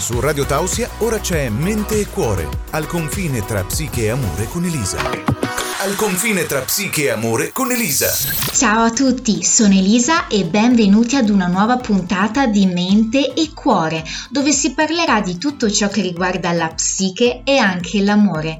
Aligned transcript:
Su 0.00 0.18
Radio 0.18 0.46
Tausia 0.46 0.88
ora 1.00 1.20
c'è 1.20 1.50
Mente 1.50 2.00
e 2.00 2.06
Cuore, 2.06 2.48
al 2.70 2.86
confine 2.86 3.44
tra 3.44 3.62
psiche 3.64 4.04
e 4.04 4.08
amore 4.08 4.46
con 4.46 4.64
Elisa 4.64 5.59
al 5.82 5.94
confine 5.94 6.44
tra 6.44 6.60
psiche 6.60 7.04
e 7.04 7.08
amore 7.08 7.52
con 7.52 7.72
Elisa. 7.72 8.12
Ciao 8.52 8.84
a 8.84 8.90
tutti, 8.90 9.42
sono 9.42 9.72
Elisa 9.72 10.26
e 10.26 10.44
benvenuti 10.44 11.16
ad 11.16 11.30
una 11.30 11.46
nuova 11.46 11.78
puntata 11.78 12.46
di 12.46 12.66
Mente 12.66 13.32
e 13.32 13.52
Cuore, 13.54 14.04
dove 14.28 14.52
si 14.52 14.74
parlerà 14.74 15.22
di 15.22 15.38
tutto 15.38 15.70
ciò 15.70 15.88
che 15.88 16.02
riguarda 16.02 16.52
la 16.52 16.68
psiche 16.68 17.40
e 17.44 17.56
anche 17.56 18.02
l'amore. 18.02 18.58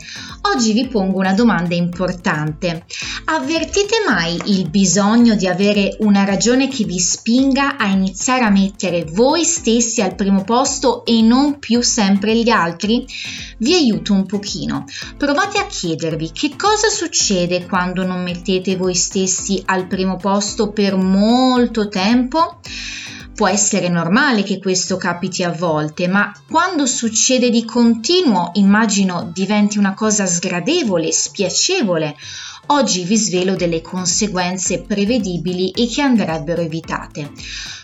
Oggi 0.54 0.72
vi 0.72 0.88
pongo 0.88 1.18
una 1.18 1.34
domanda 1.34 1.74
importante. 1.74 2.86
Avvertite 3.26 3.96
mai 4.08 4.40
il 4.46 4.70
bisogno 4.70 5.34
di 5.34 5.46
avere 5.46 5.96
una 5.98 6.24
ragione 6.24 6.68
che 6.68 6.84
vi 6.84 6.98
spinga 6.98 7.76
a 7.76 7.88
iniziare 7.88 8.44
a 8.44 8.50
mettere 8.50 9.04
voi 9.04 9.44
stessi 9.44 10.00
al 10.00 10.14
primo 10.14 10.42
posto 10.42 11.04
e 11.04 11.20
non 11.20 11.58
più 11.58 11.82
sempre 11.82 12.34
gli 12.34 12.48
altri? 12.48 13.06
Vi 13.58 13.74
aiuto 13.74 14.14
un 14.14 14.24
pochino. 14.24 14.86
Provate 15.18 15.58
a 15.58 15.66
chiedervi 15.66 16.30
che 16.32 16.56
cosa 16.56 16.88
succede 16.88 17.08
succede 17.10 17.66
quando 17.66 18.06
non 18.06 18.22
mettete 18.22 18.76
voi 18.76 18.94
stessi 18.94 19.60
al 19.66 19.88
primo 19.88 20.16
posto 20.16 20.70
per 20.70 20.94
molto 20.94 21.88
tempo? 21.88 22.60
Può 23.40 23.48
essere 23.48 23.88
normale 23.88 24.42
che 24.42 24.58
questo 24.58 24.98
capiti 24.98 25.42
a 25.42 25.50
volte, 25.50 26.08
ma 26.08 26.30
quando 26.46 26.84
succede 26.84 27.48
di 27.48 27.64
continuo 27.64 28.50
immagino 28.52 29.30
diventi 29.32 29.78
una 29.78 29.94
cosa 29.94 30.26
sgradevole, 30.26 31.10
spiacevole. 31.10 32.14
Oggi 32.66 33.02
vi 33.02 33.16
svelo 33.16 33.56
delle 33.56 33.80
conseguenze 33.80 34.82
prevedibili 34.82 35.70
e 35.70 35.88
che 35.88 36.02
andrebbero 36.02 36.60
evitate. 36.60 37.32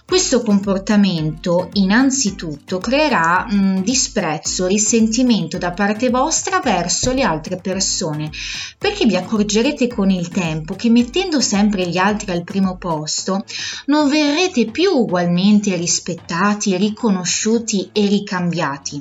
Questo 0.06 0.42
comportamento 0.42 1.68
innanzitutto 1.72 2.78
creerà 2.78 3.44
mh, 3.44 3.82
disprezzo, 3.82 4.68
risentimento 4.68 5.58
da 5.58 5.72
parte 5.72 6.10
vostra 6.10 6.60
verso 6.60 7.12
le 7.12 7.22
altre 7.22 7.56
persone, 7.56 8.30
perché 8.78 9.04
vi 9.04 9.16
accorgerete 9.16 9.88
con 9.88 10.10
il 10.10 10.28
tempo 10.28 10.76
che 10.76 10.90
mettendo 10.90 11.40
sempre 11.40 11.88
gli 11.88 11.96
altri 11.96 12.30
al 12.30 12.44
primo 12.44 12.76
posto 12.76 13.44
non 13.86 14.08
verrete 14.08 14.66
più 14.66 14.92
ugualmente 14.92 15.45
rispettati, 15.76 16.76
riconosciuti 16.76 17.90
e 17.92 18.06
ricambiati. 18.06 19.00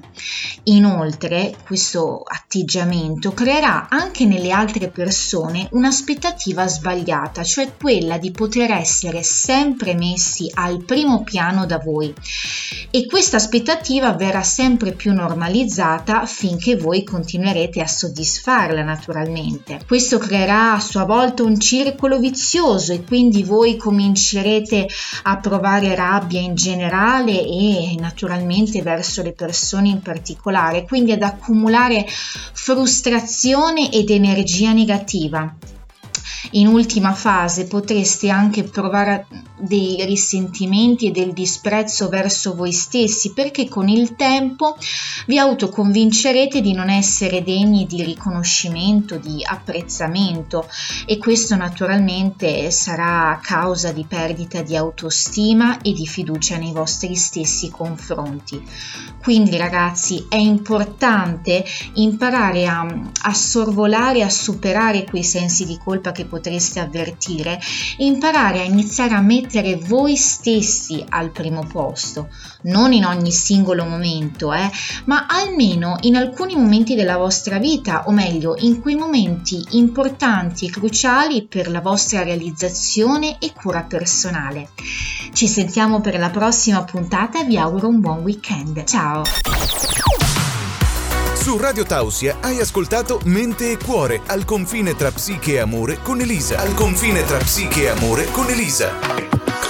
Inoltre, 0.63 1.55
questo 1.65 2.21
atteggiamento 2.23 3.31
creerà 3.31 3.88
anche 3.89 4.25
nelle 4.25 4.51
altre 4.51 4.89
persone 4.89 5.67
un'aspettativa 5.71 6.67
sbagliata, 6.67 7.43
cioè 7.43 7.75
quella 7.75 8.17
di 8.17 8.31
poter 8.31 8.71
essere 8.71 9.23
sempre 9.23 9.95
messi 9.95 10.49
al 10.53 10.83
primo 10.83 11.23
piano 11.23 11.66
da 11.66 11.79
voi 11.79 12.13
e 12.91 13.05
questa 13.07 13.38
aspettativa 13.38 14.13
verrà 14.13 14.43
sempre 14.43 14.93
più 14.93 15.13
normalizzata 15.13 16.25
finché 16.25 16.75
voi 16.75 17.03
continuerete 17.03 17.81
a 17.81 17.88
soddisfarla 17.88 18.83
naturalmente. 18.83 19.81
Questo 19.85 20.17
creerà 20.17 20.73
a 20.73 20.79
sua 20.79 21.03
volta 21.03 21.43
un 21.43 21.59
circolo 21.59 22.19
vizioso 22.19 22.93
e 22.93 23.03
quindi 23.03 23.43
voi 23.43 23.77
comincerete 23.77 24.88
a 25.23 25.38
provare 25.38 25.93
rabbia 25.95 26.34
in 26.39 26.55
generale 26.55 27.39
e 27.41 27.95
naturalmente 28.00 28.81
verso 28.81 29.22
le 29.22 29.33
persone 29.33 29.89
in 29.89 30.02
particolare, 30.02 30.86
quindi 30.86 31.11
ad 31.11 31.22
accumulare 31.22 32.05
frustrazione 32.08 33.91
ed 33.91 34.09
energia 34.09 34.72
negativa. 34.72 35.56
In 36.56 36.67
ultima 36.67 37.14
fase 37.14 37.66
potreste 37.66 38.30
anche 38.30 38.64
provare 38.64 39.28
dei 39.58 40.06
risentimenti 40.06 41.08
e 41.08 41.12
del 41.12 41.34
disprezzo 41.34 42.08
verso 42.08 42.56
voi 42.56 42.72
stessi 42.72 43.34
perché 43.34 43.67
con 43.67 43.89
il 43.89 44.16
tempo 44.16 44.78
vi 45.28 45.38
autoconvincerete 45.38 46.62
di 46.62 46.73
non 46.73 46.89
essere 46.89 47.44
degni 47.44 47.86
di 47.86 48.03
riconoscimento, 48.03 49.17
di 49.17 49.44
apprezzamento 49.44 50.70
e 51.06 51.17
questo 51.17 51.56
naturalmente 51.56 52.72
sarà 52.72 53.38
causa 53.41 53.91
di 53.91 54.06
perdita 54.08 54.62
di 54.62 54.78
autostima 54.78 55.81
e 55.81 55.91
di 55.91 56.06
fiducia 56.06 56.58
nei 56.58 56.72
vostri 56.72 57.16
stessi 57.16 57.69
confronti. 57.69 58.63
Quindi 59.22 59.58
ragazzi 59.58 60.25
è 60.29 60.35
importante 60.35 61.66
imparare 61.96 62.66
a, 62.68 62.85
a 63.24 63.34
sorvolare, 63.34 64.22
a 64.22 64.29
superare 64.29 65.03
quei 65.03 65.24
sensi 65.24 65.66
di 65.66 65.78
colpa 65.84 66.12
che 66.12 66.25
potreste 66.45 66.79
avvertire, 66.79 67.59
imparare 67.97 68.59
a 68.59 68.63
iniziare 68.63 69.16
a 69.16 69.22
mettere 69.22 69.78
voi 69.78 70.16
stessi 70.16 71.03
al 71.09 71.31
primo 71.31 71.66
posto, 71.66 72.29
non 72.63 72.94
in 72.94 73.03
ogni 73.03 73.31
singolo 73.31 73.83
momento, 73.85 74.53
eh, 74.53 74.69
ma 75.05 75.25
almeno 75.28 75.97
in 76.01 76.16
alcuni 76.16 76.55
momenti 76.55 76.94
della 76.94 77.17
vostra 77.17 77.57
vita, 77.57 78.03
o 78.05 78.11
meglio, 78.11 78.55
in 78.59 78.79
quei 78.79 78.95
momenti 78.95 79.63
importanti 79.72 80.67
e 80.67 80.69
cruciali 80.69 81.47
per 81.47 81.69
la 81.69 81.81
vostra 81.81 82.22
realizzazione 82.22 83.38
e 83.39 83.51
cura 83.51 83.81
personale. 83.81 84.69
Ci 85.34 85.47
sentiamo 85.47 86.00
per 86.00 86.19
la 86.19 86.29
prossima 86.29 86.84
puntata 86.84 87.41
e 87.41 87.45
vi 87.45 87.57
auguro 87.57 87.88
un 87.88 88.00
buon 88.00 88.19
weekend. 88.19 88.84
Ciao! 88.84 89.23
Su 91.45 91.57
Radio 91.57 91.83
Tausia 91.83 92.38
hai 92.41 92.59
ascoltato 92.59 93.22
Mente 93.25 93.69
e 93.69 93.78
Cuore 93.78 94.22
al 94.25 94.45
confine 94.45 94.95
tra 94.95 95.11
psiche 95.11 95.53
e 95.53 95.59
amore 95.59 96.00
con 96.01 96.19
Elisa. 96.19 96.57
Al 96.57 96.73
confine 96.73 97.23
tra 97.23 97.38
psiche 97.38 97.83
e 97.83 97.89
amore 97.89 98.25
con 98.31 98.50
Elisa. 98.50 99.65